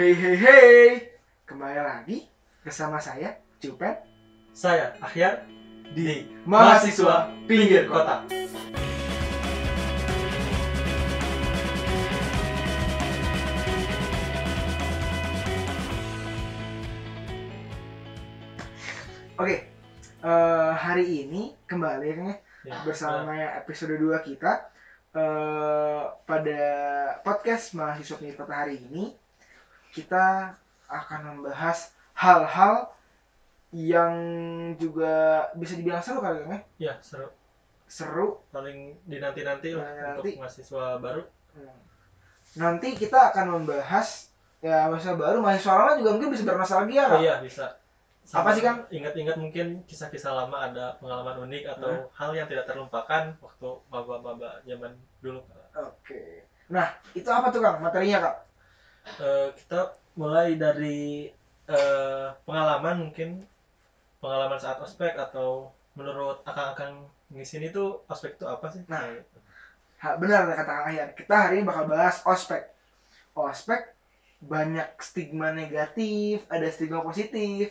[0.00, 1.12] Hey hey hey,
[1.44, 2.24] kembali lagi
[2.64, 4.00] bersama saya Cupen
[4.48, 5.44] Saya Ahyar
[5.92, 8.24] di mahasiswa pinggir kota.
[19.36, 19.68] Oke,
[20.24, 24.64] eh, hari ini kembali kan ya Ya, bersama episode 2 kita
[25.12, 26.62] eh, pada
[27.20, 29.19] podcast mahasiswa pinggir kota hari ini
[29.90, 30.54] kita
[30.86, 32.90] akan membahas hal-hal
[33.70, 34.14] yang
[34.74, 37.30] juga bisa dibilang seru kali kan ya ya seru
[37.86, 40.30] seru paling dinanti-nanti lah Dinanti-nanti.
[40.30, 41.22] untuk mahasiswa baru.
[41.54, 41.78] Hmm.
[42.52, 47.20] nanti kita akan membahas ya mahasiswa baru mahasiswa lama juga mungkin bisa bernostalgia Oh kan
[47.20, 47.66] iya bisa.
[48.30, 48.86] Apa sih, Kang?
[48.94, 52.06] Ingat-ingat mungkin kisah-kisah lama ada pengalaman unik atau Hmm.
[52.14, 55.42] hal yang tidak terlupakan waktu maba-maba zaman dulu.
[55.72, 56.22] oke
[56.66, 58.36] nah itu apa tuh kang materinya kang
[59.04, 59.80] Eh, kita
[60.16, 61.28] mulai dari
[61.66, 63.46] eh, pengalaman mungkin
[64.18, 68.82] pengalaman saat ospek atau menurut akang-akang di sini tuh ospek itu apa sih?
[68.90, 69.06] Nah.
[70.00, 71.08] Ha, benar kata Kang Ahyar.
[71.12, 72.72] Kita hari ini bakal bahas ospek.
[73.36, 73.92] Ospek
[74.40, 77.68] banyak stigma negatif, ada stigma positif.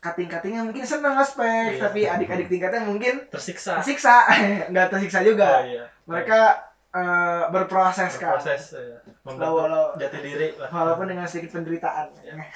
[0.00, 1.80] Kating-katingnya mungkin senang ospek, Iya.
[1.80, 3.80] tapi adik-adik tingkatnya mungkin tersiksa.
[3.80, 4.28] tersiksa.
[4.72, 5.64] Nggak tersiksa Oh juga.
[5.64, 5.84] iya.
[6.08, 8.38] Mereka eh, berproses kan.
[8.38, 8.98] proses ya.
[9.22, 10.70] Membentuk jati diri lah.
[10.70, 12.10] Walaupun dengan sedikit penderitaan.
[12.22, 12.34] Iya.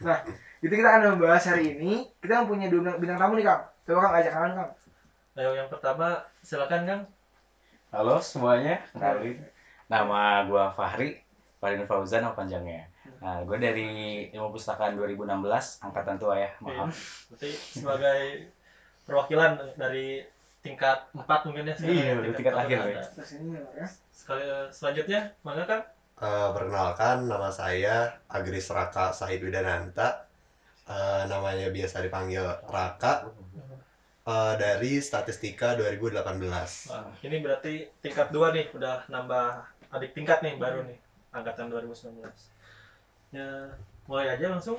[0.00, 0.16] Nah,
[0.64, 2.08] itu kita akan membahas hari ini.
[2.24, 3.68] Kita mempunyai dua bintang tamu nih, Kang.
[3.84, 4.70] Coba Kang ajak Kang, Kang.
[5.36, 7.02] Ayo yang pertama silakan Kang.
[7.92, 9.44] Halo semuanya, kenalin.
[9.92, 11.20] Nama gua Fahri,
[11.60, 12.88] Farin Fauzan apa panjangnya.
[13.20, 13.88] Nah, gue dari
[14.32, 17.28] Ilmu Pustakaan 2016, angkatan tua ya, maaf.
[17.28, 18.48] Berarti sebagai
[19.04, 20.24] perwakilan dari
[20.60, 21.74] tingkat 4 mungkin ya.
[21.76, 23.86] sekarang Iya, ya, tingkat akhir, pertama ya.
[24.12, 25.84] Sekali selanjutnya, mangga Kang.
[26.20, 30.28] Eh, perkenalkan, nama saya Agris Raka Sahid Widananta.
[30.84, 33.32] Eh, namanya biasa dipanggil Raka.
[34.28, 36.92] Eh, dari Statistika 2018.
[36.92, 39.64] Wah, ini berarti tingkat 2 nih, udah nambah
[39.96, 41.00] adik tingkat nih baru nih,
[41.32, 42.52] angkatan 2019.
[43.32, 43.72] Ya,
[44.04, 44.76] mulai aja langsung.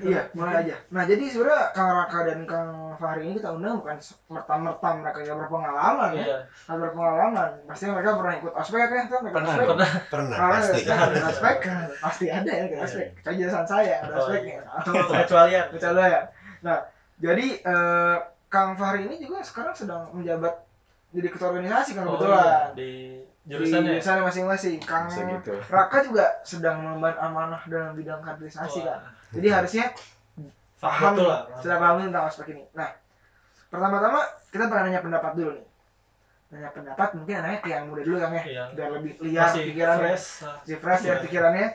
[0.00, 0.76] Iya, mulai aja.
[0.88, 3.96] Nah, jadi sebenarnya Kang Raka dan Kang Fahri ini kita undang bukan
[4.28, 6.22] merta-merta mereka yang berpengalaman ya.
[6.22, 7.50] Iya, Nggak berpengalaman.
[7.64, 9.04] Pasti mereka pernah ikut ospek kan?
[9.10, 9.66] Mereka Pernah, ospek.
[9.68, 9.90] pernah.
[10.08, 10.78] Pernah, Karena pasti.
[10.80, 11.56] saya ikut ospek,
[11.98, 12.86] pasti ada ya ikut Iya.
[12.86, 13.06] ospek.
[13.20, 14.60] Kejelasan saya ada Oh, ospeknya.
[15.20, 15.64] Kecualian.
[15.70, 16.20] Bercanda ya.
[16.60, 16.78] Nah,
[17.16, 20.54] jadi eh, Kang Fahri ini juga sekarang sedang menjabat
[21.10, 22.38] jadi ketua organisasi kan Oh, kebetulan.
[22.40, 22.90] iya, di
[23.40, 23.82] Di jurusannya.
[23.82, 23.92] ya?
[23.98, 24.76] jurusannya masing-masing.
[24.84, 25.52] Kang gitu.
[25.66, 29.00] Raka juga sedang mengemban amanah dalam bidang kaderisasi kan.
[29.00, 29.84] Wah, Jadi harusnya
[30.78, 31.50] paham lah.
[31.58, 32.62] sudah paham tentang ospek ini.
[32.72, 32.94] Nah,
[33.68, 35.66] pertama-tama kita bakal nanya pendapat dulu nih.
[36.50, 38.64] Nanya pendapat mungkin anaknya ke yang muda dulu kan ya, Iya.
[38.74, 40.26] biar lebih liar Masih pikirannya, fresh.
[40.42, 41.22] Nah, masih fresh ya Iya.
[41.22, 41.66] pikirannya.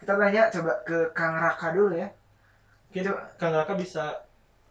[0.00, 2.08] Kita tanya coba ke Kang Raka dulu ya.
[2.88, 3.02] Mungkin
[3.36, 4.04] Kang Raka bisa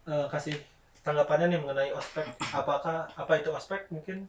[0.02, 0.56] eh, kasih
[1.02, 2.26] tanggapannya nih mengenai ospek.
[2.54, 3.90] Apakah apa itu ospek?
[3.94, 4.26] Mungkin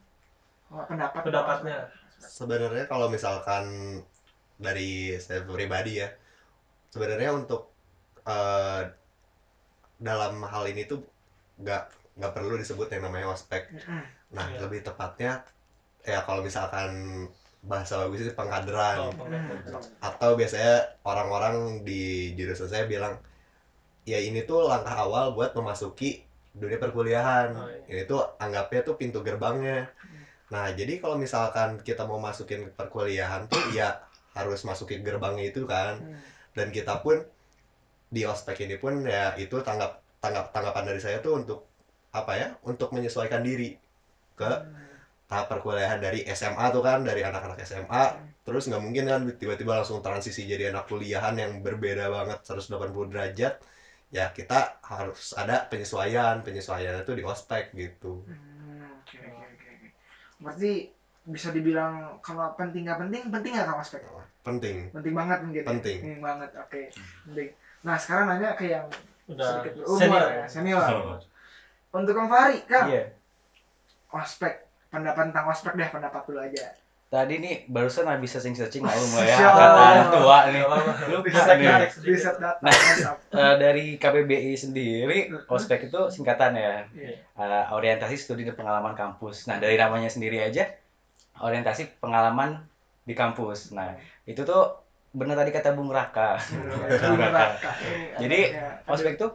[0.74, 1.86] Oh, pendapat pendapatnya.
[2.18, 3.66] Sebenarnya kalau misalkan
[4.58, 6.10] dari saya pribadi ya,
[6.90, 7.70] sebenarnya untuk
[8.26, 8.82] eh,
[10.02, 11.00] dalam hal ini tuh
[11.62, 11.84] nggak
[12.18, 13.70] nggak perlu disebut yang namanya ospek.
[14.34, 14.66] Nah, Iya.
[14.66, 15.46] lebih tepatnya
[16.04, 16.90] ya kalau misalkan
[17.64, 18.98] bahasa bagus itu pengkaderan.
[19.08, 19.84] Oh, pendapat.
[20.02, 20.74] atau biasanya
[21.06, 23.14] orang-orang di jurusan saya bilang
[24.04, 27.50] ya ini tuh langkah awal buat memasuki dunia perkuliahan.
[27.58, 27.82] Oh, iya.
[27.90, 29.90] ini tuh anggapnya tuh pintu gerbangnya.
[30.54, 34.06] Nah jadi kalau misalkan kita mau masukin perkuliahan tuh ya
[34.38, 36.00] harus masukin gerbangnya itu kan.
[36.00, 36.22] Hmm.
[36.54, 37.18] dan kita pun
[38.14, 41.66] di ospek ini pun ya itu tanggap tanggap tanggapan dari saya tuh untuk
[42.14, 43.74] apa ya untuk menyesuaikan diri
[44.38, 44.52] ke
[45.26, 48.04] tahap perkuliahan dari SMA tuh kan dari anak-anak SMA
[48.46, 53.58] terus nggak mungkin kan tiba-tiba langsung transisi jadi anak kuliahan yang berbeda banget 180 derajat
[54.14, 59.68] ya kita harus ada penyesuaian penyesuaian itu di ospek gitu Hmm, Oke oke oke.
[59.74, 59.88] oke.
[60.40, 60.72] Berarti
[61.26, 64.02] bisa dibilang kalau penting nggak penting, penting nggak Kang ospek?
[64.44, 65.64] penting Penting banget mungkin.
[65.64, 65.70] ya?
[65.72, 65.98] Penting.
[66.00, 66.50] Penting banget.
[66.56, 66.82] Oke.
[67.26, 67.50] Penting.
[67.82, 68.86] Nah sekarang nanya ke yang
[69.26, 70.30] Udah sedikit berumur senior.
[70.30, 70.92] ya, senior.
[71.90, 73.04] Untuk Kang Fahri, Kang, Iya.
[74.12, 74.54] ospek
[74.88, 76.70] pendapat tentang ospek deh pendapat dulu aja
[77.14, 80.10] Tadi nih barusan habis searching-searching lah Masya angkatan Allah.
[80.10, 80.62] tua nih.
[81.14, 81.70] Lu Bisa nih.
[81.70, 82.74] data Nah.
[83.30, 86.82] Eh, dari KBBI sendiri, ospek itu singkatan ya.
[86.90, 87.14] Iya.
[87.38, 89.46] Eh, orientasi studi dan pengalaman kampus.
[89.46, 90.66] Nah, dari namanya sendiri aja
[91.38, 92.66] orientasi pengalaman
[93.06, 93.78] di kampus.
[93.78, 93.94] Nah,
[94.26, 94.82] itu tuh
[95.14, 96.42] benar tadi kata Bung Raka.
[97.14, 97.78] Bung Raka.
[98.18, 98.58] Jadi,
[98.90, 99.30] Ospek itu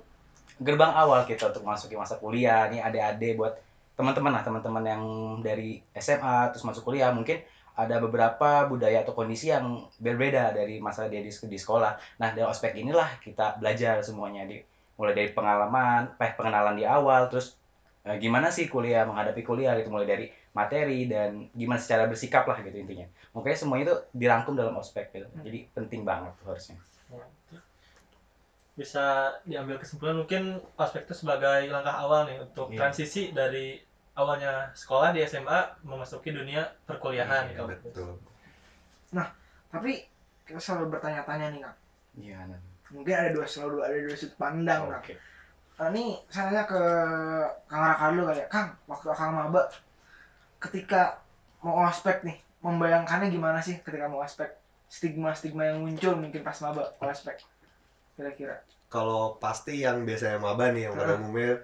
[0.59, 2.67] gerbang awal kita untuk masuki masa kuliah.
[2.75, 3.55] Nih adik-adik buat
[3.95, 5.03] teman-teman lah, teman-teman yang
[5.47, 7.39] dari SMA terus masuk kuliah mungkin
[7.79, 12.19] ada beberapa budaya atau kondisi yang berbeda dari masa dia di, di sekolah.
[12.19, 14.59] Nah, dari ospek inilah kita belajar semuanya di
[14.99, 17.55] mulai dari pengalaman, eh, pengenalan di awal, terus
[18.03, 20.27] eh, gimana sih kuliah menghadapi kuliah gitu mulai dari
[20.59, 23.07] materi dan gimana secara bersikap lah gitu intinya.
[23.39, 25.31] Makanya semuanya itu dirangkum dalam ospek gitu.
[25.47, 26.79] Jadi penting banget tuh harusnya.
[28.79, 32.79] bisa diambil kesimpulan mungkin ospek itu sebagai langkah awal nih untuk Iya.
[32.79, 33.83] transisi dari
[34.19, 38.11] awalnya sekolah di SMA memasuki dunia perkuliahan Iya, kalau betul
[39.69, 39.93] Tapi
[40.49, 41.77] kita selalu bertanya-tanya nih kang.
[42.17, 42.39] Iya.
[42.49, 42.61] Nan.
[42.89, 45.05] Mungkin ada dua selalu ada dua sudut pandang kang.
[45.05, 45.15] Oke.
[45.79, 46.81] Nah, ini saya nanya ke
[47.71, 48.49] Kang Raka dulu kali ya.
[48.51, 49.71] Kang, waktu Kang maba
[50.59, 51.23] ketika
[51.63, 54.57] mau ospek nih, membayangkannya gimana sih ketika mau ospek?
[54.89, 57.45] Stigma-stigma yang muncul mungkin pas maba ospek.
[58.19, 58.59] Kira-kira.
[58.89, 61.61] kalau pasti yang biasanya maba nih yang pada umumnya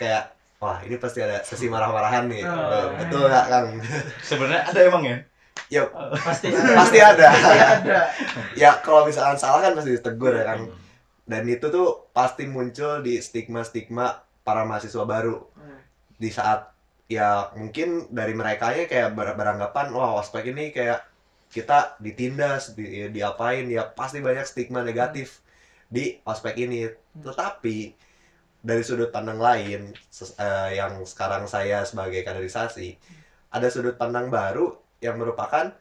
[0.00, 2.42] kayak wah ini pasti ada sesi marah-marahan nih.
[2.46, 2.94] Oh.
[2.98, 3.66] Betul nggak kang.
[4.22, 5.18] Sebenarnya ada emang ya?
[5.68, 5.82] ya
[6.22, 7.26] pasti pasti ada.
[7.30, 7.98] Pasti ada.
[8.62, 10.70] ya kalau misalkan salah kan pasti ditegur ya kan
[11.28, 15.36] dan itu tuh pasti muncul di stigma-stigma para mahasiswa baru.
[15.54, 15.78] Hmm.
[16.18, 16.74] di saat
[17.06, 21.06] ya mungkin dari mereka kayak ber- beranggapan wah ospek ini kayak
[21.48, 25.40] kita ditindas di, diapain ya pasti banyak stigma negatif
[25.88, 26.88] di ospek ini.
[27.16, 27.76] Tetapi
[28.58, 29.94] dari sudut pandang lain
[30.36, 32.98] eh, yang sekarang saya sebagai kaderisasi
[33.48, 35.72] ada sudut pandang baru yang merupakan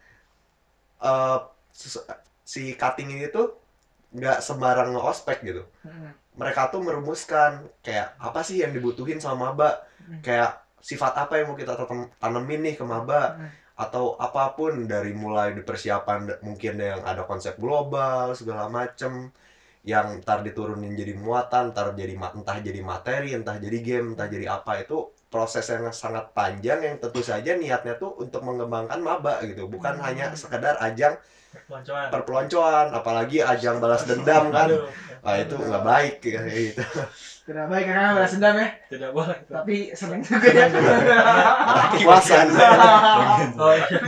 [1.71, 2.05] ses-
[2.43, 3.53] si cutting ini tuh
[4.15, 6.15] nggak sembarang ospek gitu Hmm.
[6.37, 10.21] mereka tuh merumuskan kayak apa sih yang dibutuhin sama maba Hmm.
[10.23, 13.49] kayak sifat apa yang mau kita tanem- tanemin nih ke maba Hmm.
[13.75, 19.29] atau apa pun dari mulai di persiapan mungkin yang ada konsep global segala macem
[19.87, 24.45] yang ntar diturunin jadi muatan ntar jadi entah jadi materi entah jadi game entah jadi
[24.59, 24.97] apa itu
[25.31, 29.67] proses yang sangat panjang yang tentu saja niatnya tuh untuk mengembangkan maba gitu.
[29.67, 30.05] Bukan Hmm.
[30.07, 31.15] hanya sekedar ajang
[31.67, 34.69] peloncoan perpeloncoan apalagi ajang balas dendam kan.
[34.71, 34.87] Aduh,
[35.23, 36.83] Wah itu nggak baik kayak gitu.
[37.47, 39.37] Tidak baik karena balas dendam ya, tidak boleh.
[39.47, 40.67] Tapi seneng juga ya.
[42.03, 42.47] puasan
[43.63, 43.99] oh iya.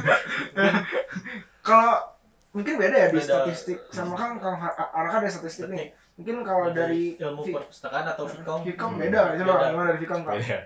[1.64, 2.09] Kalau
[2.50, 5.94] mungkin beda ya di statistik sama kan Kang Araka ada statistik nih.
[6.18, 9.68] Mungkin kalau dari ilmu Vi- perpustakaan atau Vkom Vkom Hmm, beda, coba beda.
[9.72, 10.22] gimana dari Kang?
[10.26, 10.58] Beda.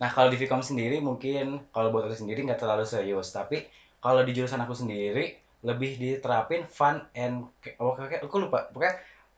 [0.00, 3.66] Nah kalau di Vkom sendiri mungkin kalau buat aku sendiri nggak terlalu serius, tapi
[4.04, 7.44] kalau di jurusan aku sendiri lebih diterapin fun and
[7.76, 8.94] oh, kayak aku lupa pokoknya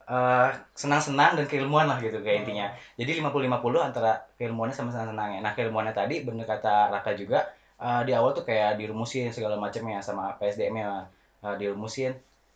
[0.07, 2.67] eh, senang-senang dan keilmuan lah gitu kayak intinya.
[2.99, 5.39] Jadi 50-50 antara keilmuannya sama senang-senangnya.
[5.43, 7.47] Nah keilmuannya tadi bener kata Raka juga
[7.79, 11.07] eh, di awal tuh kayak dirumusin segala macamnya sama PSDM-nya
[11.45, 12.13] eh, dirumusin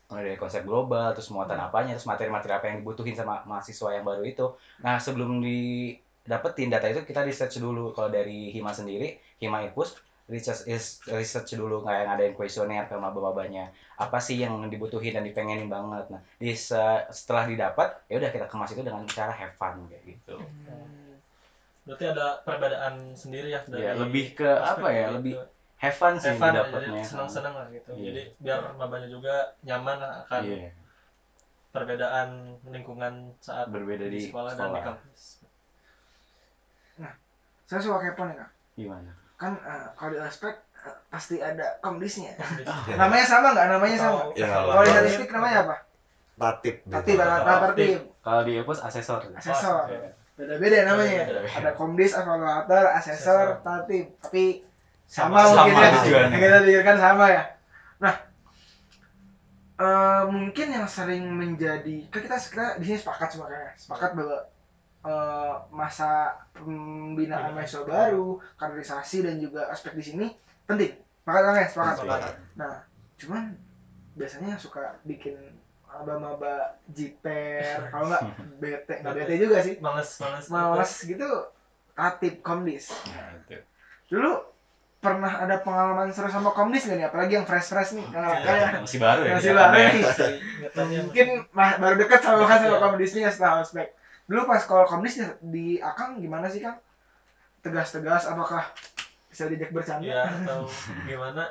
[0.09, 4.05] mulai dari konsep global terus muatan apanya terus materi-materi apa yang dibutuhin sama mahasiswa yang
[4.11, 4.45] baru itu.
[4.85, 5.51] Nah sebelum di
[6.33, 7.95] dapetin data itu kita research dulu.
[7.95, 13.71] Kalau dari Hima sendiri Hima Ipus research is research dulu kayak ngadain kuesioner ke maba-mabanya
[13.95, 16.05] apa sih yang dibutuhin dan dipengenin banget?
[16.13, 20.03] Nah di se- setelah didapat ya udah kita kemas itu dengan cara have fun kayak
[20.03, 20.35] gitu.
[20.67, 21.15] Hmm.
[21.87, 25.07] berarti ada perbedaan sendiri ya dari ya lebih ke apa ya?
[25.15, 25.33] lebih
[25.77, 28.05] have fun sih Have fun, dapatnya jadi senang-senang lah gitu Iya.
[28.07, 30.71] jadi biar mabanya juga nyaman akan Iya,
[31.69, 32.29] perbedaan
[32.65, 35.23] lingkungan saat berbeda di di sekolah, dan di kampus
[37.67, 38.53] Saya suka kepo nih Kang.
[38.75, 42.33] gimana Kan eh, kalau di aspek eh, pasti ada komdisnya.
[42.39, 42.67] Kampus.
[42.95, 43.67] Namanya sama nggak?
[43.69, 44.19] Namanya sama.
[44.33, 45.77] Ya, kalau di statistik namanya apa?
[46.37, 46.85] tatip
[47.17, 48.13] ada tertib.
[48.21, 49.89] kalau di Ipus asesor Asesor.
[50.37, 51.25] Beda-beda namanya.
[51.25, 51.57] Beda-beda.
[51.59, 53.65] Ada komdis, evaluator, asesor, Asesor.
[53.65, 54.05] tatib.
[54.21, 54.45] Tapi
[55.07, 55.91] sama, Sama mungkin ya.
[56.03, 56.31] tujuannya.
[56.35, 57.43] Yang kita pikirkan sama ya.
[58.03, 58.15] Nah,
[59.79, 64.39] eh, mungkin yang sering menjadi kan kita kita di sini sepakat semua kayaknya sepakat bahwa
[65.07, 66.11] eh, masa
[66.53, 67.55] pembinaan Pembinaan.
[67.55, 70.27] mahasiswa baru, kaderisasi dan juga aspek di sini
[70.67, 70.93] penting.
[71.23, 71.67] Sepakat kan ya?
[71.71, 71.97] Sepakat.
[72.03, 72.33] Sepakat.
[72.59, 72.75] Nah,
[73.17, 73.43] cuman
[74.17, 75.39] biasanya suka bikin
[75.87, 77.63] maba-maba jiper,
[77.95, 78.23] kalau nggak
[78.59, 81.31] bete, nggak bete juga sih, males males males gitu,
[81.95, 82.91] tatip komdis.
[83.07, 83.39] Nah.
[84.07, 84.33] Dulu
[85.07, 87.07] pernah ada pengalaman seru sama komdis nggak nih?
[87.07, 88.43] Apalagi yang fresh-fresh nih, yang Iya.
[88.43, 89.89] kayak masih baru ya Masih baru ya.
[89.89, 90.03] nih.
[90.59, 92.83] Ingatannya mungkin mah- baru deket sama kan sama Iya.
[92.83, 93.89] komdisnya setelah ospek.
[94.27, 96.83] Dulu pas kalau komdis di Akang gimana sih Kang?
[97.61, 98.67] Tegas-tegas apakah
[99.27, 100.03] bisa diajak bercanda?
[100.03, 100.67] ya atau
[101.05, 101.43] gimana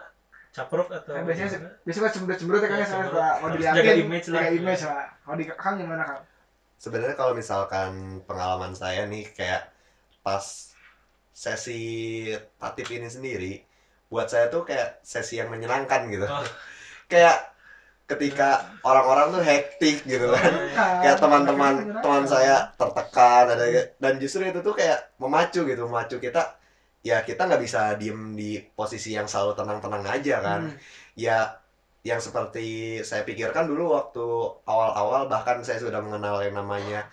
[0.49, 1.69] capruk atau Nah, biasanya gimana?
[1.81, 3.03] biasanya kan cemberut-cemberut ya kan Iya, ya kalau
[3.41, 4.35] Harus dilihatin jaga image lah.
[4.37, 5.05] jaga image lah.
[5.21, 6.21] Kalau di Kang gimana Kang?
[6.75, 7.91] sebenarnya kalau misalkan
[8.23, 9.71] pengalaman saya nih kayak
[10.21, 10.74] pas
[11.35, 11.83] sesi
[12.55, 13.53] tatip ini sendiri
[14.07, 16.39] buat saya tuh kayak sesi yang menyenangkan gitu Oh.
[17.11, 17.51] kayak
[18.05, 22.01] ketika orang-orang tuh hektik gitu kan Kang, kayak teman-teman gimana?
[22.05, 23.65] teman saya tertekan ada
[23.97, 26.55] dan justru itu tuh kayak memacu gitu memacu kita
[27.01, 30.77] ya kita nggak bisa diem di posisi yang selalu tenang-tenang aja kan Hmm.
[31.17, 31.57] ya
[32.05, 34.21] yang seperti saya pikirkan dulu waktu
[34.69, 37.09] awal-awal bahkan saya sudah mengenal yang namanya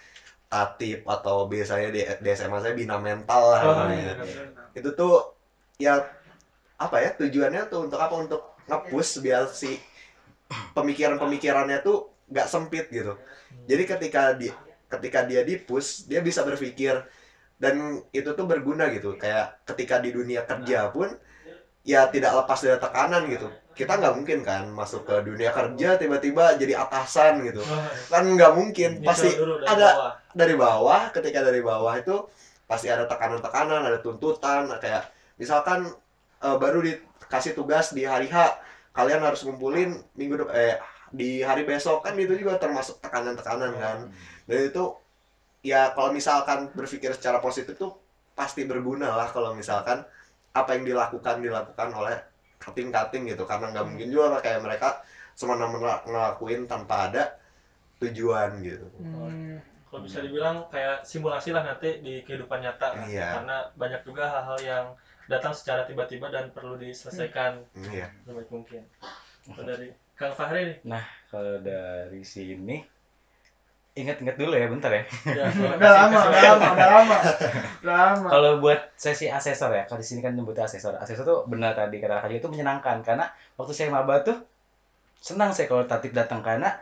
[0.53, 4.13] tatip atau biasanya di, di SMA saya bina mental lah Oh, namanya.
[4.21, 4.45] iya.
[4.77, 5.33] itu tuh
[5.81, 5.97] ya
[6.77, 9.81] apa ya tujuannya tuh untuk apa untuk nge-push biar si
[10.77, 13.17] pemikiran-pemikirannya tuh nggak sempit gitu
[13.65, 14.49] jadi ketika di
[14.89, 17.01] ketika dia di-push dia bisa berpikir
[17.57, 17.75] dan
[18.13, 21.09] itu tuh berguna gitu kayak ketika di dunia kerja pun
[21.83, 26.57] ya tidak lepas dari tekanan gitu kita nggak mungkin kan masuk ke dunia kerja tiba-tiba
[26.61, 27.61] jadi atasan gitu.
[27.65, 29.01] Wah, kan nggak mungkin.
[29.01, 30.13] Pasti dari ada- bawah.
[30.33, 32.17] dari bawah ketika dari bawah itu
[32.69, 35.89] pasti ada tekanan-tekanan ada tuntutan kayak misalkan
[36.41, 38.57] eh, baru dikasih tugas di hari H
[38.93, 40.77] kalian harus ngumpulin minggu depan eh
[41.13, 42.01] di hari besok.
[42.05, 43.99] Kan itu juga termasuk tekanan-tekanan kan.
[44.49, 44.97] Dan itu
[45.63, 47.95] ya kalau misalkan berpikir secara positif tuh
[48.33, 50.01] pasti berguna lah kalau misalkan
[50.53, 52.17] apa yang dilakukan dilakukan oleh
[52.63, 55.03] cutting-cutting gitu karena nggak mungkin juga kayak mereka
[55.35, 57.23] semena-mena ngelakuin tanpa ada
[57.99, 59.59] tujuan gitu Hmm.
[59.91, 63.07] kalau bisa dibilang kayak simulasi lah nanti di kehidupan nyata kan.
[63.07, 63.29] Iya.
[63.37, 64.87] karena banyak juga hal-hal yang
[65.29, 68.83] datang secara tiba-tiba dan perlu diselesaikan iya sebaik mungkin
[69.43, 72.79] Kalau dari Kang Fahri nih Kalau dari sini
[73.93, 75.05] ingat-ingat dulu ya bentar ya.
[75.29, 75.45] ya,
[75.77, 77.17] Udah lama, udah lama, udah lama.
[77.85, 78.29] Udah lama.
[78.33, 80.97] Kalau buat sesi asesor ya, kalau di sini kan nyebutnya asesor.
[80.97, 83.29] Asesor tuh benar tadi kata Kak itu menyenangkan karena
[83.61, 84.41] waktu saya maba tuh
[85.21, 86.73] senang saya kalau tatip datang karena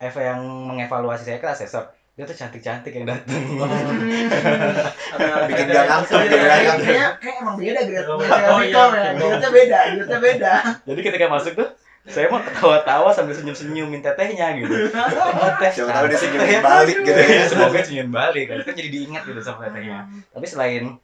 [0.00, 1.90] Eva yang mengevaluasi saya kan asesor.
[2.14, 3.42] Dia tuh cantik-cantik yang datang.
[5.16, 6.74] ada Bikin dia ngantuk, dia ya.
[6.76, 8.82] Kayaknya kayak emang beda grade Oh, oh, iya.
[8.92, 9.10] ya.
[9.16, 10.52] Grade-nya beda, grade-nya beda.
[10.86, 11.68] Jadi ketika masuk tuh
[12.08, 14.72] saya mau ketawa-tawa sambil senyum-senyum minta tehnya gitu.
[14.72, 15.68] Oh, teh.
[15.68, 16.60] Siapa tahu dia teh.
[16.64, 17.44] balik gitu ya.
[17.44, 18.64] Semoga senyum balik kan.
[18.64, 20.08] Kan jadi diingat gitu sama tehnya.
[20.32, 20.96] Tapi selain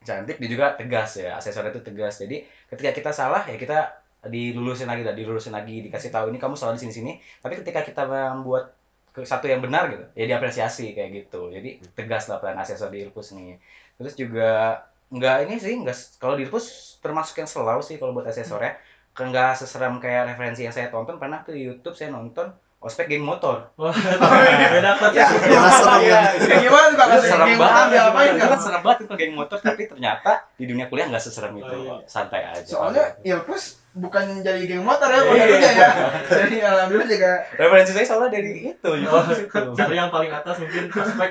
[0.00, 1.36] cantik dia juga tegas ya.
[1.36, 2.16] Asesor itu tegas.
[2.16, 6.72] Jadi ketika kita salah ya kita dilulusin lagi, dilulusin lagi, dikasih tahu ini kamu salah
[6.74, 7.20] di sini-sini.
[7.44, 8.72] Tapi ketika kita membuat
[9.18, 11.52] satu yang benar gitu, ya diapresiasi kayak gitu.
[11.52, 13.60] Jadi tegas lah peran asesor di Irpus nih.
[14.00, 14.80] Terus juga
[15.12, 18.74] nggak ini sih, nggak kalau di Irpus termasuk yang selalu sih kalau buat asesornya.
[18.74, 18.76] Kan
[19.24, 22.46] nggak seseram kayak referensi yang saya tonton pernah tuh di YouTube saya nonton
[22.78, 23.74] ospek geng motor.
[23.74, 23.90] Wah,
[24.78, 26.20] beda Ya, jelas serem ya.
[26.38, 27.06] Kayak gimana tuh Kak?
[27.10, 27.86] Itu serem banget.
[27.90, 31.58] diapain Itu kan serem banget itu geng motor tapi ternyata di dunia kuliah nggak seserem
[31.58, 31.66] itu.
[31.66, 32.06] Oh, iya.
[32.06, 32.62] Santai aja.
[32.62, 35.26] Soalnya Ilpus bukan jadi geng motor ya, Iya.
[35.26, 35.90] motornya ya.
[36.30, 38.94] Jadi alhamdulillah juga referensi saya soalnya dari itu Oh,
[39.26, 39.60] itu.
[39.74, 41.30] dari yang paling atas mungkin prospek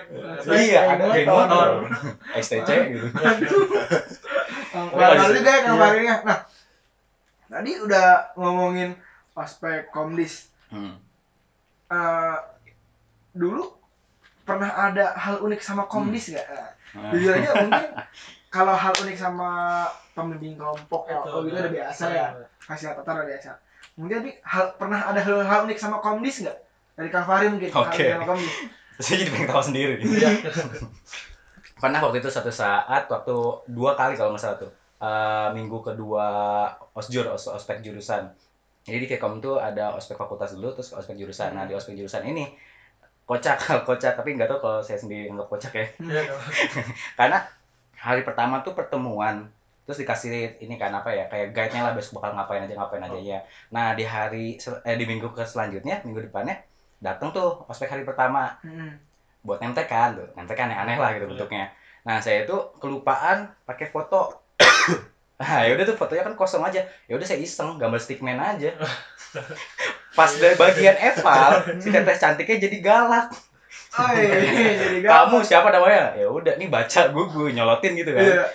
[0.51, 1.67] Iya, ada Geng motor.
[2.43, 3.07] STC gitu.
[4.75, 5.71] Kalau juga ya iya.
[5.79, 6.15] Fahri-nya.
[6.27, 6.37] Nah,
[7.47, 8.95] tadi udah ngomongin
[9.33, 10.47] aspek komdis.
[10.69, 10.95] Hmm.
[11.87, 12.37] Eh,
[13.31, 13.71] dulu
[14.43, 16.47] pernah ada hal unik sama komdis nggak?
[16.47, 17.91] Eh, Nah, Jujur aja mungkin
[18.47, 19.49] kalau hal unik sama
[20.15, 22.15] pembimbing kelompok Itu, atau gitu udah biasa ya.
[22.31, 22.47] Iya.
[22.63, 23.49] Fasilitator udah biasa.
[23.99, 26.57] Mungkin tapi hal pernah ada hal, hal unik sama komdis nggak?
[26.95, 27.69] Dari Kang Fahri mungkin.
[27.69, 28.01] hal Oke.
[28.01, 28.53] unik sama komdis.
[29.03, 29.93] Saya jadi pengen tahu sendiri.
[29.99, 30.29] Iya.
[31.83, 33.35] Pernah waktu itu satu saat waktu
[33.69, 34.71] dua kali kalau nggak salah tuh.
[34.97, 36.25] Eh, minggu kedua
[36.97, 38.33] osjur os- ospek jurusan.
[38.87, 41.53] Jadi di Kekom tuh ada ospek fakultas dulu terus ospek jurusan.
[41.53, 42.49] Nah di ospek jurusan ini
[43.29, 43.57] kocak
[43.89, 45.85] kocak tapi nggak tahu kalau saya sendiri nggak kocak ya.
[46.01, 46.21] Iya,
[47.19, 47.37] karena
[47.97, 49.49] hari pertama tuh pertemuan
[49.85, 53.03] terus dikasih ini kan apa ya kayak guide nya lah besok bakal ngapain aja ngapain
[53.07, 53.39] aja ya
[53.71, 56.59] nah di hari eh di minggu ke selanjutnya minggu depannya
[56.99, 58.99] datang tuh ospek hari pertama Hmm.
[59.47, 61.31] buat nemtekan tuh nemtekan aneh-aneh lah gitu Iya.
[61.33, 61.65] bentuknya
[62.03, 64.43] nah saya tuh kelupaan pakai foto
[65.39, 66.81] nah yaudah tuh fotonya kan kosong aja.
[67.05, 68.73] Yaudah saya iseng gambar stickman aja.
[70.17, 73.27] Pas dari bagian eval si teteh cantiknya jadi galak.
[73.97, 76.17] Oh iya, jadi kamu siapa namanya?
[76.17, 78.23] Ya udah nih baca gue gue nyolotin gitu kan.
[78.25, 78.45] Iya.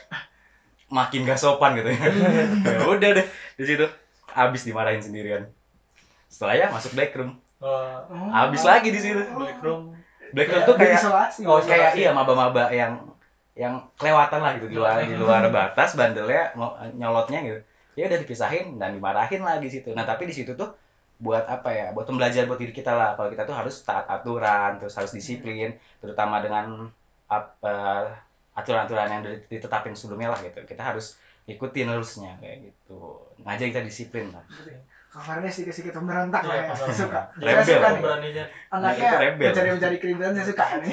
[0.93, 1.89] makin gak sopan gitu.
[1.89, 2.05] Ya
[2.69, 3.87] ya udah deh di situ.
[4.33, 5.49] Abis dimarahin sendirian.
[6.29, 7.39] Setelah ya masuk black room.
[7.63, 8.29] Oh, Oh.
[8.35, 9.23] abis lagi di situ.
[9.23, 9.95] Black Room.
[10.35, 11.47] black room tuh kayak isolasi.
[11.47, 12.03] oh kayak isolasi.
[12.03, 12.99] iya maba-maba yang
[13.53, 16.57] yang kelewatan lah gitu di luar di luar batas bandelnya
[16.97, 17.61] nyolotnya gitu.
[17.93, 19.93] Ya udah dipisahin dan dimarahin lagi di situ.
[19.93, 20.73] Nah tapi di situ tuh
[21.21, 21.87] buat apa ya?
[21.93, 23.11] Buat pembelajaran buat diri kita lah.
[23.21, 26.89] Kalau kita tuh harus taat aturan terus harus disiplin terutama dengan
[27.29, 28.05] eh,
[28.57, 30.65] aturan-aturan yang ditetapin sebelumnya lah gitu.
[30.65, 33.21] Kita harus ikutin rulesnya kayak gitu.
[33.45, 34.45] Ngajar kita disiplin lah
[35.13, 36.65] Ini sedikit-sedikit pemberontak lah ya.
[36.73, 37.21] Iya, Suka.
[37.37, 37.61] Rebel.
[37.61, 38.01] Saya suka nih.
[38.01, 38.45] Beraninya.
[38.73, 40.93] Anaknya mencari-mencari kerinduan saya suka nih.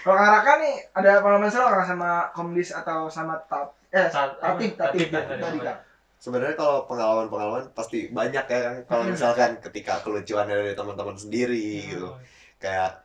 [0.00, 4.72] Kalau Kang Raka nih ada pengalaman seru nggak sama komdis atau sama tat eh tatip
[4.74, 5.58] tatip tadi.
[5.60, 5.78] Kak.
[6.16, 9.12] sebenarnya kalau pengalaman-pengalaman pasti banyak ya kan kalau Hmm.
[9.12, 12.08] misalkan ketika kelucuan dari teman-teman sendiri gitu
[12.56, 13.04] kayak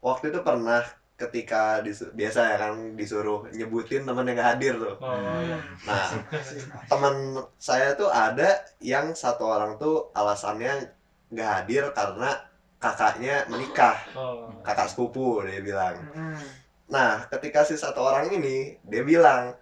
[0.00, 0.82] waktu itu pernah
[1.18, 5.58] ketika disu- biasa ya kan disuruh nyebutin temen yang gak hadir tuh Oh, iya.
[5.82, 6.06] nah
[6.90, 7.14] teman
[7.58, 8.46] saya tuh ada
[8.78, 10.94] yang satu orang tuh alasannya
[11.28, 12.30] nggak hadir karena
[12.78, 14.46] kakaknya menikah Oh.
[14.62, 16.38] kakak sepupu dia bilang Mm-mm.
[16.86, 19.58] nah ketika si satu orang ini dia bilang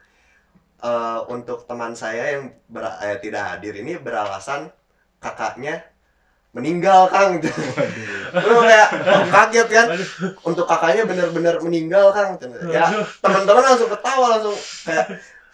[0.78, 4.68] "Eh, untuk teman saya yang ber- eh, tidak hadir ini beralasan
[5.16, 5.80] kakaknya
[6.56, 7.36] meninggal kang.
[8.32, 8.88] Lu kayak
[9.28, 9.86] kaget kan?
[9.92, 10.08] Waduh.
[10.48, 12.40] untuk kakaknya benar-benar meninggal kang.
[12.72, 12.88] Ya
[13.20, 14.56] teman-teman langsung ketawa langsung
[14.88, 15.06] kayak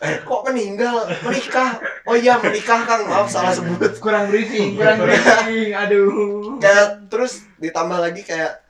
[0.03, 0.97] eh kok meninggal?
[1.27, 1.71] Menikah?
[2.07, 3.03] Oh iya menikah kang.
[3.11, 3.99] Maaf salah sebut.
[3.99, 6.63] Kurang briefing kurang briefing aduh.
[6.63, 8.63] Kayak terus ditambah lagi kayak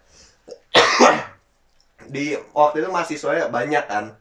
[2.15, 4.17] di waktu itu mahasiswanya banyak kan.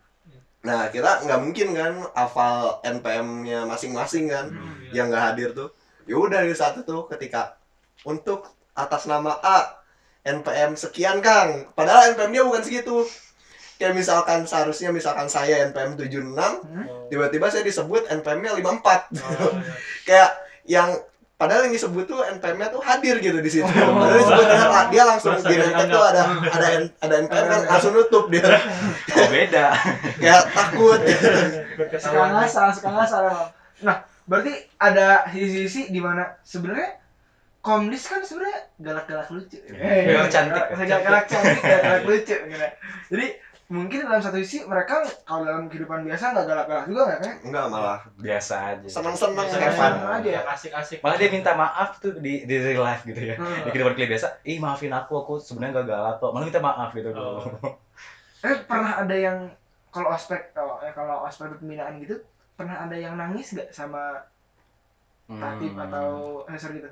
[0.68, 4.51] Nah kita nggak mungkin kan hafal NPM-nya masing-masing kan
[4.91, 5.72] yang nggak hadir tuh.
[6.03, 7.61] Ya udah dari satu tuh ketika
[8.03, 9.81] untuk atas nama A
[10.22, 13.05] NPM sekian Kang padahal NPM dia bukan segitu
[13.75, 17.10] kayak misalkan seharusnya misalkan saya NPM 76 Oh.
[17.10, 19.74] tiba-tiba saya disebut NPM-nya 54 Oh, iya.
[20.03, 20.29] kayak
[20.63, 20.89] yang
[21.36, 23.65] padahal yang disebut tuh NPM-nya tuh hadir gitu di situ.
[23.65, 23.98] Oh.
[23.98, 25.89] Padahal disebutnya dia langsung di dianggap.
[25.89, 28.46] tuh ada ada N- ada NPM kan langsung nutup dia.
[29.17, 29.65] Oh, beda.
[30.22, 31.01] Kayak takut.
[32.05, 33.50] ngasal suka ngasal emang.
[33.81, 37.00] nah berarti ada sisi-sisi di mana sebenarnya
[37.62, 40.63] komdis kan sebenarnya galak-galak lucu Eh, Galak cantik.
[40.75, 42.68] galak galak cantik galak lucu gitu.
[43.08, 43.27] jadi
[43.72, 47.65] mungkin dalam satu sisi mereka kalau dalam kehidupan biasa nggak galak-galak juga nggak kan Enggak
[47.70, 48.88] malah Biasa aja.
[48.89, 49.94] seneng-seneng fun.
[50.12, 50.41] aja ya.
[50.44, 51.00] Asik-asik.
[51.00, 53.36] Malah dia minta maaf tuh di di real life gitu ya.
[53.36, 53.63] Hmm.
[53.63, 56.30] Di kehidupan klien biasa, ih maafin aku, aku sebenarnya gak galak kok.
[56.30, 57.10] Malah minta maaf gitu.
[57.12, 57.48] Oh.
[58.44, 59.38] eh pernah ada yang
[59.88, 62.20] kalau aspek kalau eh, kalau aspek pembinaan gitu
[62.53, 64.25] pernah ada yang nangis nggak sama
[65.30, 65.84] tatip Hmm.
[65.88, 66.10] atau
[66.46, 66.89] asesor gitu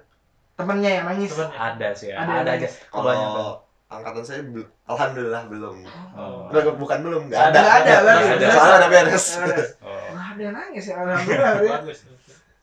[0.60, 1.56] temennya yang nangis Temennya.
[1.58, 2.16] ada sih ya.
[2.20, 2.68] Ada Ada, aja.
[2.92, 5.78] Kalau angkatan saya bel- alhamdulillah belum.
[6.14, 6.46] Oh.
[6.46, 7.80] Bukan, bukan belum, enggak Nggak ada.
[7.80, 8.24] ada, berarti.
[8.38, 8.76] Nggak ada.
[8.76, 9.26] Udah beres.
[9.32, 9.64] Nggak ada.
[9.88, 10.08] Oh.
[10.12, 11.54] Nggak ada yang nangis ya alhamdulillah.
[11.80, 12.00] Bagus.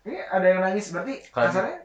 [0.05, 1.79] Ini ada yang nangis berarti Kalau- kasarnya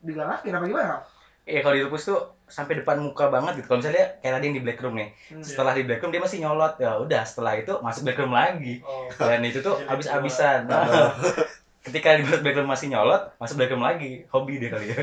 [0.00, 0.96] digalakin apa gimana?
[1.44, 3.66] Iya kalau di Lupus tuh sampai depan muka banget gitu.
[3.68, 5.08] Kalau misalnya kayak tadi yang di black room nih.
[5.28, 5.42] Hmm.
[5.42, 6.74] Setelah di black room dia masih nyolot.
[6.76, 8.82] Ya udah setelah itu masuk black room lagi.
[8.82, 9.06] Oh.
[9.12, 10.66] Dan itu tuh Jadi habis-habisan.
[10.66, 10.86] Nah,
[11.86, 14.26] Ketika di black room masih nyolot, masuk black room lagi.
[14.28, 14.98] Hobi dia kali ya.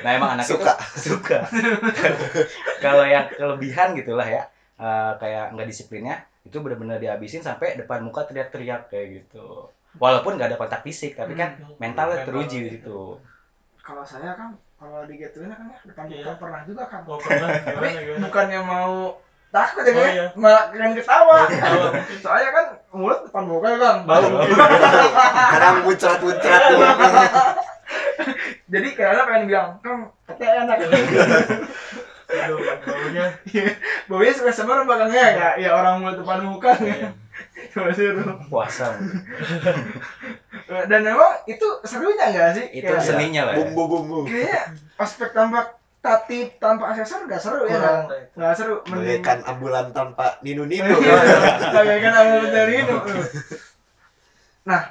[0.00, 0.78] Nah emang anak Suka.
[0.94, 1.38] itu suka.
[2.84, 4.42] kalau yang kelebihan gitulah ya.
[4.74, 9.70] eh, kayak nggak disiplinnya itu benar-benar dihabisin sampai depan muka teriak-teriak kayak gitu.
[9.96, 11.78] Walaupun nggak ada kontak fisik, tapi kan Hmm.
[11.78, 12.74] mentalnya Mental teruji di gitu.
[12.74, 13.00] situ.
[13.78, 16.14] Kalau saya kan kalau di Gateway kan ya depan Iya.
[16.20, 17.00] muka pernah juga kan.
[17.06, 17.48] Oh, pernah.
[17.54, 18.22] Tapi Gimana, gimana?
[18.26, 18.94] bukannya mau
[19.54, 20.10] takut ya Oh, kan?
[20.10, 20.26] iya.
[20.34, 21.36] Malah kalian ketawa.
[21.46, 21.86] Ketawa.
[22.18, 23.96] Soalnya kan mulut depan muka ya kan.
[24.02, 24.26] Bau.
[25.54, 26.80] Kadang muncrat-muncrat tuh.
[28.66, 30.76] Jadi kayaknya pengen bilang, Kang, katanya enak.
[32.34, 33.24] Aduh, baunya.
[34.04, 36.74] Baunya suka sama belakangnya ya, ya orang mulut depan muka.
[36.80, 37.14] Iya.
[37.70, 38.38] Coba suruh.
[38.46, 38.98] Puasa.
[40.88, 42.66] Dan memang itu serunya nggak sih?
[42.72, 43.54] Itu Kayak- seninya lah.
[43.54, 43.58] ya.
[43.62, 44.26] Bumbu-bumbu.
[44.26, 44.60] kayaknya
[44.96, 48.02] aspek tanpa tatip tanpa asesor nggak seru ya Kurang.
[48.04, 50.92] kan nggak seru mending Bagaikan ambulan tanpa ninu-ninu.
[51.72, 52.96] bagaikan ambil dari itu
[54.64, 54.82] nah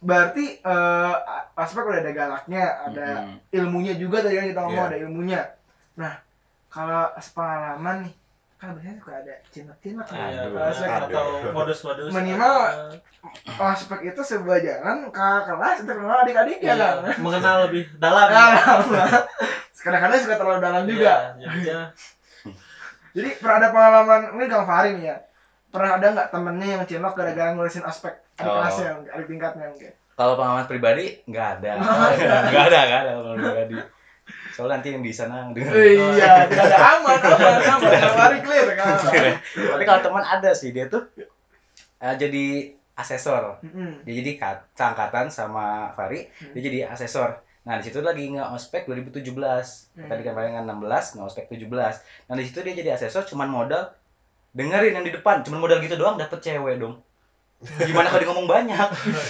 [0.00, 1.14] berarti eh,
[1.54, 3.52] aspek udah ada galaknya ada Mm-mm.
[3.52, 4.88] ilmunya juga tadi kan kita ngomong Iya.
[4.88, 5.40] ada ilmunya
[5.94, 6.12] nah
[6.66, 8.14] kalau pengalaman nih
[8.62, 10.46] kan biasanya suka ada cinta-cinta Iya,
[11.02, 12.06] atau modus-modus.
[12.14, 12.54] Minimal
[13.58, 18.30] aspek itu sebuah jalan ke kelas untuk mengenal adik-adik ya Iya, kan mengenal lebih dalam.
[18.30, 19.26] Nah,
[19.74, 21.78] kadang-kadang suka terlalu dalam juga Iya, jadinya
[23.18, 25.16] Jadi pernah ada pengalaman, ini Kang Fahri nih ya.
[25.68, 28.56] Pernah ada nggak temennya yang cinlok gara-gara ngurusin aspek adik Oh.
[28.56, 29.92] kelasnya, adik tingkatnya mungkin?
[30.12, 31.70] Kalau pengalaman pribadi nggak ada.
[31.76, 32.36] Nggak ada.
[32.46, 33.74] Nggak ada, nggak ada pengalaman pribadi.
[34.52, 35.72] Soalnya nanti yang di sana denger.
[35.72, 37.90] Iya, tidak ada aman, aman, aman.
[37.98, 38.96] Kang Fahri clear kan.
[39.42, 41.08] Tapi kalau teman ada sih dia tuh
[41.98, 42.44] eh, jadi
[42.92, 43.58] asesor.
[43.62, 44.04] Mm-mm.
[44.04, 46.52] Dia jadi kat- seangkatan sama Fari, Hmm.
[46.52, 47.40] dia jadi asesor.
[47.62, 49.32] Nah, di situ lagi nge-ospek 2017.
[49.94, 50.06] Hmm.
[50.06, 51.94] Tadi kan palingan 16, nge-ospek 17.
[52.26, 53.94] Nah, di situ dia jadi asesor cuman modal
[54.52, 57.00] dengerin yang di depan, cuman modal gitu doang dapet cewek dong.
[57.62, 58.88] Gimana kalau dia ngomong banyak?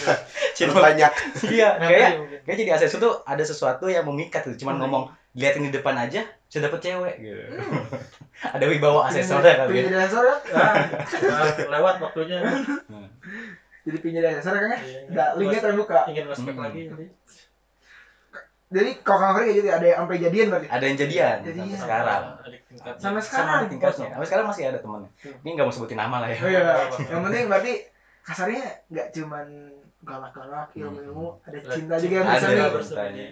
[0.56, 1.12] Cuma banyak.
[1.48, 2.10] iya, kayak
[2.42, 4.56] kayak jadi asesor tuh ada sesuatu yang memikat tuh.
[4.56, 4.82] Cuman Hmm.
[4.82, 7.40] ngomong liatin di depan aja sudah dapet cewek gitu.
[7.56, 7.84] Hmm.
[8.56, 9.88] ada wibawa asesornya kali Pengen ya.
[9.88, 10.36] jadi asesor ya?
[10.56, 10.74] Ah,
[11.44, 12.38] ah, lewat waktunya.
[13.82, 14.78] Jadi pengen jadi asesor kan ya?
[14.78, 15.98] Iya, Nggak, linknya terbuka.
[16.08, 16.64] Ingin respect Hmm.
[16.64, 17.06] lagi jadi.
[18.72, 20.66] Jadi kalau Kang Fahri kayak gitu ada yang sampai jadian berarti?
[20.66, 21.60] Ada yang jadian Jadian.
[21.60, 22.22] sampai sekarang.
[22.96, 23.56] Sampai sekarang?
[23.60, 24.08] Sama tingkatnya.
[24.08, 25.10] Sampai sekarang masih ada temennya.
[25.20, 25.36] Hmm.
[25.44, 26.38] Ini nggak mau sebutin nama lah ya.
[26.40, 26.60] Oh iya,
[27.06, 27.72] yang penting berarti
[28.22, 29.46] kasarnya nggak cuman
[30.02, 33.28] galak-galak, ilmu-ilmu, ada cinta juga yang bisa nih.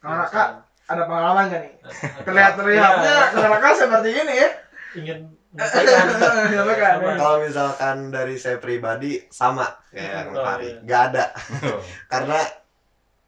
[0.00, 0.44] Kalau Raka,
[0.86, 1.72] Ada pengalaman gak nih?
[1.74, 2.22] Iya.
[2.22, 4.48] Terlihat-terlihatnya kakak seperti ini ya.
[4.94, 5.18] ingin
[7.16, 10.80] kalau misalkan dari saya pribadi sama kayak Oh, Fahri iya.
[10.80, 11.24] nggak ada
[12.12, 12.38] karena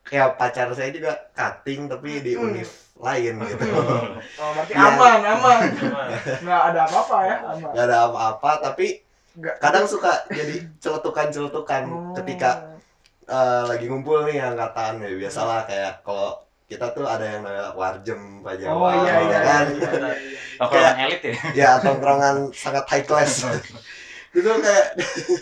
[0.06, 2.44] ya pacar saya juga cutting tapi di Hmm.
[2.46, 2.68] univ
[2.98, 4.12] lain gitu Oh,
[4.54, 4.86] berarti Iya.
[4.86, 5.60] aman, aman.
[6.42, 7.70] Nggak ada apa-apa ya, aman.
[7.72, 8.86] nggak ada apa-apa tapi
[9.38, 9.56] Nggak.
[9.58, 12.14] kadang suka jadi celetukan-celetukan Oh.
[12.14, 12.74] ketika
[13.24, 18.20] eh, lagi ngumpul nih angkatan ya biasalah kayak kalau kita tuh ada yang namanya warjem
[18.42, 19.40] Pak Jawa Oh iya iya.
[19.40, 20.12] kan iya, iya, iya.
[20.58, 21.34] Tongkrongan elit ya.
[21.54, 23.46] ya tongkrongan sangat high class
[24.36, 24.86] itu kayak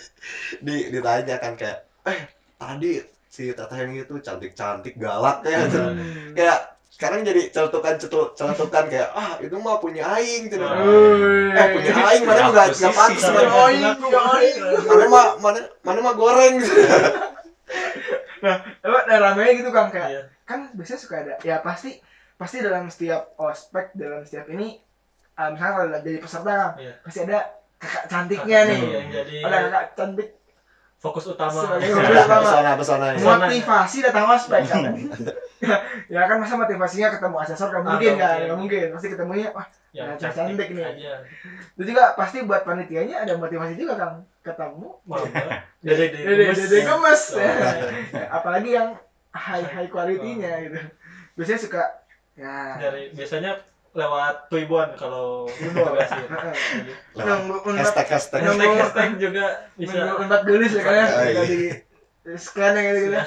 [0.66, 2.20] di ditanya kan kayak eh
[2.54, 6.32] tadi si teteh yang itu cantik-cantik galak kayak Hmm.
[6.32, 8.00] kayak sekarang jadi celetukan
[8.32, 13.20] celetukan kayak ah itu mah punya aing gitu eh punya aing mana nggak nggak pantas
[13.20, 14.56] Sama mana aing, punya aing.
[14.82, 16.72] mana mah mana mana mah goreng gitu
[18.80, 20.22] Emang dan ramenya gitu kan kayak Iya.
[20.46, 21.98] kan biasanya suka ada ya pasti
[22.36, 24.78] pasti dalam setiap ospek dalam setiap ini
[25.34, 26.92] ah, misalnya kalau jadi peserta kan Iya.
[27.02, 27.38] pasti ada
[27.76, 30.28] kakak cantiknya nih Iya, yang jadi ada kakak cantik
[31.06, 31.60] fokus utama.
[31.62, 32.42] Sebagai Iya, sama.
[32.42, 33.06] pesona pesona
[33.46, 34.82] motivasi datang ospek kan?
[36.10, 38.34] Ya kan masa motivasinya ketemu asesor kan mungkin nggak kan?
[38.36, 38.46] mungkin.
[38.46, 38.86] nggak mungkin.
[38.98, 40.84] Pasti ketemunya wah yang Nah, cantik nih.
[40.84, 41.12] aja.
[41.72, 44.10] Itu juga pasti buat panitianya ada motivasi juga kan
[44.42, 44.88] ketemu.
[45.06, 45.24] Mama.
[45.86, 47.22] dede dede dede dede gemes.
[47.32, 48.26] Oh, iya.
[48.36, 48.88] apalagi yang
[49.30, 50.78] high high quality-nya gitu.
[51.34, 51.82] Biasanya suka
[52.34, 52.76] ya.
[52.76, 53.56] Dari biasanya
[53.96, 55.48] lewat Tuibon kalau.
[55.48, 55.72] Jadi,
[57.16, 58.40] nunggu unbat hashtag hashtag.
[58.44, 59.46] Nunggu- hashtag juga
[59.80, 59.96] bisa.
[59.96, 61.06] Nunggu unbat gelis ya kan ya?
[61.08, 61.42] Oh, iya.
[62.26, 63.18] Di scan gitu gitu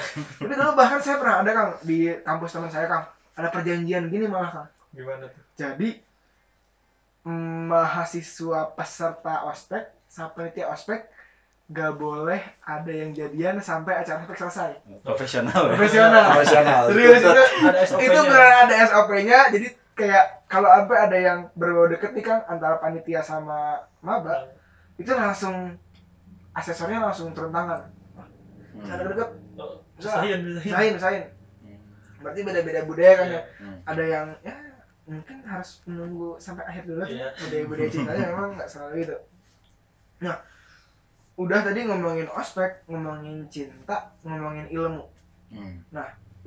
[0.44, 3.04] tapi dulu bahkan saya pernah ada kang di kampus teman saya kang.
[3.34, 4.68] Ada perjanjian gini malah kang.
[4.94, 5.42] Gimana tuh?
[5.58, 5.88] Jadi
[7.26, 9.90] mm, mahasiswa peserta ospek
[10.36, 11.06] panitia ospek
[11.70, 14.70] gak boleh ada yang jadian sampai acara ospek selesai.
[15.06, 15.74] Profesional ya.
[15.78, 16.24] profesional.
[16.34, 16.82] Profesional.
[16.90, 17.30] Serius itu
[17.62, 22.26] ada SOP itu beneran ada SOP-nya jadi kayak kalau sampai ada yang berbau deket nih
[22.26, 24.50] kang antara panitia sama maba
[24.98, 25.78] itu langsung
[26.52, 27.86] asesornya langsung turun tangan
[28.70, 28.86] Hmm.
[28.86, 29.28] ada deket
[29.98, 30.40] sahin.
[30.62, 31.22] sain sain
[32.18, 33.78] berarti beda-beda budaya kan ya Hmm.
[33.82, 34.54] ada yang ya
[35.04, 37.34] mungkin harus menunggu sampai akhir dulu Iya.
[37.34, 39.16] budaya-budaya cintanya memang nggak selalu gitu
[40.22, 40.38] nah
[41.34, 45.04] udah tadi ngomongin ospek ngomongin cinta ngomongin ilmu
[45.50, 45.82] Hmm.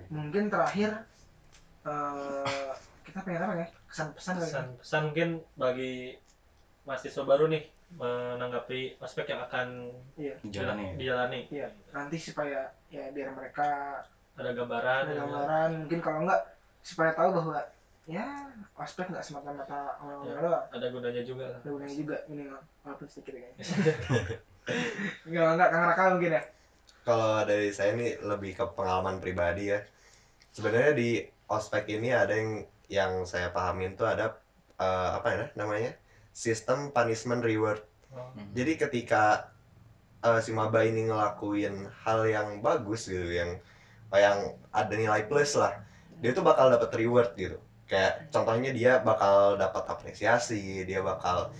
[0.07, 1.03] mungkin terakhir
[1.83, 2.71] eh
[3.13, 3.67] kita pengen apa ya?
[3.85, 4.49] Kesan-pesan kali ya?
[4.49, 5.93] pesan pesan mungkin bagi
[6.83, 9.93] mahasiswa baru nih menanggapi aspek yang akan
[10.49, 10.97] Jalani.
[10.97, 11.39] dijalani.
[11.53, 14.01] Iya, nanti supaya ya biar mereka
[14.33, 15.01] ada gambaran.
[15.05, 15.19] ada ya.
[15.21, 15.69] gambaran.
[15.85, 16.41] Mungkin kalau enggak
[16.81, 17.61] supaya tahu bahwa
[18.09, 18.25] ya
[18.75, 20.41] ospek nggak semata-mata orang-orang Ya.
[20.41, 20.65] doang.
[20.73, 22.61] ada gunanya juga ada gunanya juga minimal.
[22.81, 23.45] Walaupun sedikit ya
[25.29, 26.43] enggak enggak kang Raka mungkin ya.
[27.03, 29.79] Kalau dari saya ini lebih ke pengalaman pribadi ya.
[30.49, 31.09] Sebenarnya di
[31.45, 34.39] ospek ini ada yang yang saya pahamin tuh ada
[34.79, 35.93] eh, apa ya namanya?
[36.33, 37.81] Sistem punishment reward.
[38.13, 38.53] Hmm.
[38.53, 39.49] jadi ketika
[40.21, 43.57] eh, si maba ini ngelakuin hal yang bagus gitu yang
[44.13, 45.73] yang ada nilai plus lah
[46.23, 47.59] dia tuh bakal dapat reward gitu.
[47.83, 51.51] Kayak contohnya dia bakal dapat apresiasi dia bakal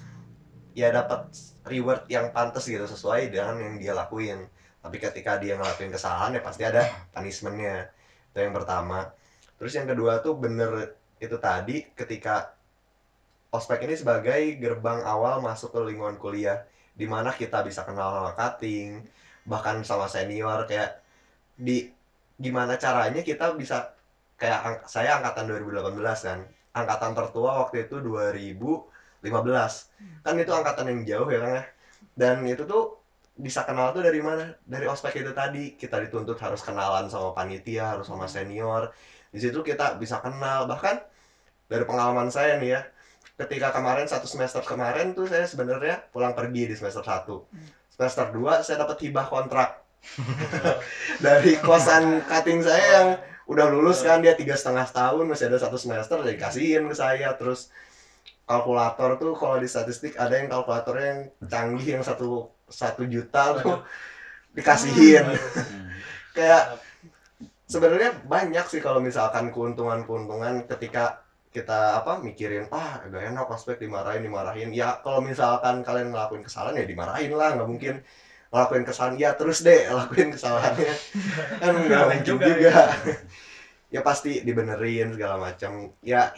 [0.72, 1.36] ya dapat
[1.68, 4.48] reward yang pantas gitu sesuai dengan yang dia lakuin.
[4.80, 7.92] Tapi ketika dia ngelakuin kesalahan ya pasti ada punishmentnya.
[8.32, 9.12] Itu yang pertama.
[9.60, 12.54] Terus yang kedua tuh bener itu tadi ketika
[13.54, 18.32] ospek ini sebagai gerbang awal masuk ke lingkungan kuliah di mana kita bisa kenal sama
[18.38, 19.02] cutting
[19.46, 21.02] bahkan sama senior kayak
[21.58, 21.90] di
[22.40, 23.94] gimana caranya kita bisa
[24.42, 26.40] kayak ang- saya angkatan 2018 kan
[26.74, 29.74] angkatan tertua waktu itu 2015
[30.26, 31.64] kan itu angkatan yang jauh ya kan ya.
[32.14, 33.00] Dan itu tuh
[33.34, 34.54] bisa kenal tuh dari mana?
[34.66, 38.94] Dari ospek itu tadi kita dituntut harus kenalan sama panitia harus sama senior.
[39.34, 41.02] Di situ kita bisa kenal bahkan
[41.74, 42.82] dari pengalaman saya nih ya
[43.34, 47.26] ketika kemarin satu semester kemarin tuh saya sebenarnya pulang pergi di semester 1
[47.94, 49.70] semester 2 saya dapat hibah kontrak.
[51.26, 53.10] Dari kosan cutting saya yang
[53.48, 57.32] udah lulus kan dia tiga setengah tahun masih ada satu semester jadi kasihin ke saya.
[57.38, 57.70] Terus
[58.44, 63.80] kalkulator tuh kalau di statistik ada yang kalkulatornya yang canggih yang satu satu juta tuh
[64.58, 65.24] dikasihin.
[65.24, 65.88] Hmm.
[66.36, 66.82] kayak
[67.70, 71.23] sebenarnya banyak sih kalau misalkan keuntungan-keuntungan ketika
[71.54, 74.74] kita apa mikirin ah gak enak ospek dimarahin dimarahin.
[74.74, 77.96] Ya kalau misalkan kalian ngelakuin kesalahan ya dimarahin lah nggak mungkin
[78.50, 79.16] ngelakuin kesalahan.
[79.22, 80.94] Ya terus deh lakuin kesalahannya.
[81.62, 82.84] Kan nggak mungkin juga, juga,
[83.94, 84.02] ya.
[84.10, 86.34] Pasti dibenerin segala macam ya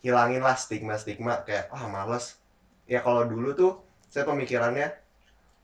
[0.00, 2.40] hilangin lah stigma stigma kayak ah males.
[2.88, 3.72] Ya kalau dulu tuh
[4.08, 4.88] saya pemikirannya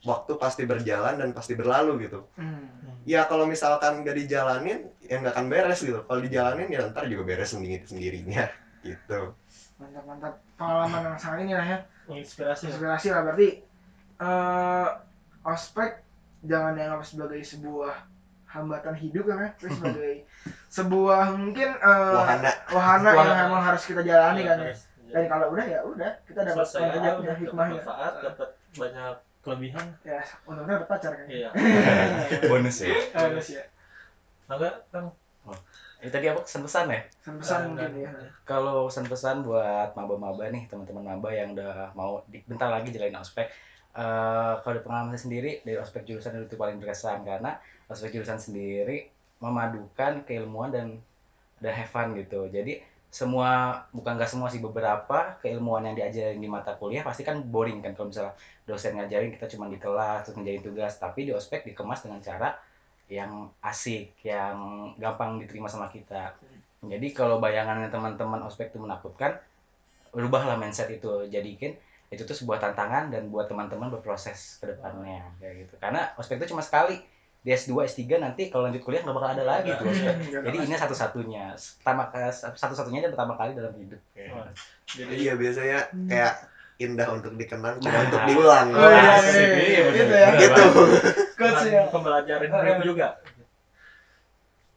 [0.04, 2.28] waktu pasti berjalan dan pasti berlalu gitu.
[2.36, 2.68] Hmm.
[3.08, 6.04] ya kalau misalkan gak dijalanin ya nggak akan beres gitu.
[6.04, 8.44] Kalau dijalanin ya ntar juga beres sendiri sendirinya
[8.84, 9.20] gitu.
[9.80, 11.78] Mantap mantap pengalaman yang sangat ini lah ya.
[12.08, 12.68] Menginspirasi ya.
[12.74, 13.48] inspirasi lah berarti
[14.20, 14.88] eh
[15.44, 16.04] ospek
[16.44, 17.94] jangan dianggap sebagai sebuah
[18.50, 20.14] hambatan hidup kan ya tapi sebagai
[20.76, 22.52] sebuah mungkin eh, Wahana.
[22.74, 24.74] wahana yang memang harus kita jalani kan ya.
[25.14, 27.80] dan kalau udah ya udah kita dapat selesai aja manfaatnya udah dapat hikmahnya.
[27.80, 29.86] manfaat dapat banyak kelebihan.
[30.04, 31.26] Ya untungnya dapat pacar kan.
[31.26, 31.50] Iya.
[32.50, 32.94] Bonus ya.
[33.16, 33.64] Harus ya.
[34.50, 35.04] Enggak kan
[36.00, 36.40] ini tadi apa?
[36.44, 37.00] Pesan-pesan ya?
[37.24, 38.10] Pesan mungkin ya.
[38.48, 43.48] Kalau pesan-pesan buat maba-maba nih teman-teman maba yang udah mau di, bentar lagi jalanin ospek
[43.90, 47.58] eh kalau dari pengalaman saya sendiri dari ospek jurusan itu paling berkesan karena
[47.90, 49.10] ospek jurusan sendiri
[49.42, 51.02] memadukan keilmuan dan
[51.58, 52.46] dan have fun gitu.
[52.48, 52.78] Jadi
[53.10, 57.82] semua bukan nggak semua sih beberapa keilmuan yang diajarin di mata kuliah pasti kan boring
[57.82, 57.98] kan.
[57.98, 60.92] Kalau misalnya dosen ngajarin kita cuma di kelas terus ngerjain tugas.
[61.02, 62.54] Tapi di ospek dikemas dengan cara
[63.10, 64.56] yang asik yang
[64.96, 66.38] gampang diterima sama kita.
[66.80, 69.36] Jadi kalau bayangannya teman-teman ospek itu menakutkan
[70.14, 71.74] rubahlah mindset itu jadikan
[72.10, 75.74] itu tuh sebuah tantangan dan buat teman-teman berproses ke depannya kayak gitu.
[75.82, 77.02] Karena ospek itu cuma sekali
[77.40, 80.16] di S2 S3 nanti kalau lanjut kuliah nggak bakal ada lagi tuh ospek.
[80.28, 84.00] jadi ini satu-satunya pertama satu-satunya dan pertama kali dalam hidup.
[84.36, 84.50] Wah,
[84.86, 86.34] jadi Iya biasanya kayak
[86.80, 88.04] indah untuk dikenang, tidak Nah.
[88.08, 88.68] untuk diulang.
[88.72, 90.28] Oh, iya, iya, iya, iya, gitu ya.
[90.34, 90.62] Gitu.
[91.36, 92.84] coach ya pembelajaran Eh, hidup eh.
[92.84, 93.08] juga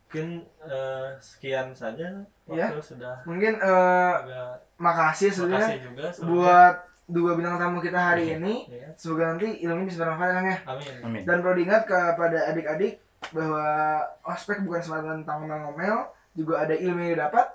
[0.06, 0.28] mungkin
[0.62, 2.08] eh, sekian saja
[2.46, 2.70] Ya.
[2.70, 6.30] waktu sudah mungkin eh, agak makasih sebenarnya makasih juga sebelumnya.
[6.30, 8.94] buat dua bintang tamu kita hari ini Iya.
[8.96, 12.94] semoga nanti ilmunya bisa bermanfaat ya amin amin dan perlu diingat kepada adik-adik
[13.30, 13.66] bahwa
[14.24, 15.96] ospek bukan semata tentang ngomel-ngomel
[16.34, 17.48] juga ada ilmu yang didapat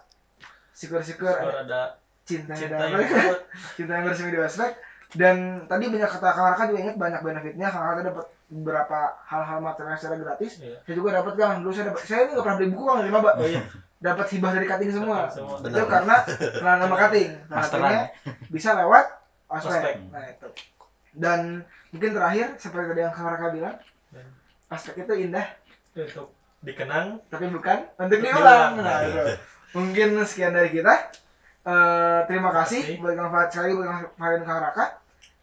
[0.72, 1.80] syukur-syukur Syukur ada ada
[2.28, 3.38] cinta yang cinta yang dapat
[3.76, 4.70] cinta yang bersemi di ospek
[5.16, 9.58] dan tadi banyak kata Kang Raka juga ingat banyak benefitnya Kang Raka dapat beberapa hal-hal
[9.58, 10.76] material secara gratis Iya.
[10.82, 13.10] saya juga dapat Kang dulu saya dapat saya ini nggak pernah beli buku Kang dari
[13.10, 13.62] maba oh iya
[13.98, 18.02] dapat hibah dari cutting semua semua itu karena kenal nama cutting nah cuttingnya
[18.46, 19.04] bisa lewat
[19.48, 19.72] ospek.
[19.72, 19.94] Ospek.
[20.12, 20.48] Nah itu.
[21.10, 21.40] Dan
[21.88, 23.76] mungkin terakhir seperti tadi yang Kang Raka bilang,
[24.08, 24.28] Hmm.
[24.68, 25.46] ospek itu indah
[25.94, 28.28] untuk dikenang tapi bukan untuk Diulang.
[28.28, 28.72] diulang.
[28.78, 29.24] Nah, itu.
[29.72, 30.94] Mungkin sekian dari kita.
[31.66, 34.86] Eh, terima kasih buat Kang Fahad sekali buat Kang Kang Raka.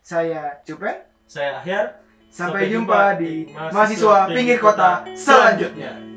[0.05, 1.01] Saya Cupen.
[1.25, 6.14] saya akhir Sampai, jumpa di mahasiswa pinggir kota selanjutnya.